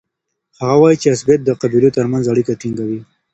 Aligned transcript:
هغه 0.59 0.75
وایي 0.81 0.97
چي 1.01 1.07
عصبيت 1.13 1.39
د 1.43 1.49
قبیلو 1.61 1.95
ترمنځ 1.97 2.23
اړیکه 2.31 2.53
ټینګوي. 2.61 2.99